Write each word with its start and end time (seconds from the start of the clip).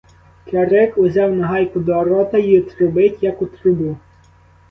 Кирик 0.47 0.91
узяв 1.03 1.29
нагайку 1.39 1.79
до 1.79 2.03
рота 2.03 2.37
й 2.37 2.61
трубить, 2.61 3.23
як 3.23 3.41
у 3.41 3.45
трубу. 3.45 3.95